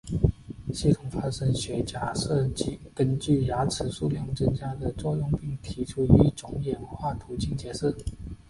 [0.73, 2.49] 系统发生学假设
[2.95, 5.31] 根据牙齿数量增加的作用
[5.61, 7.95] 提出一种演化途径解释。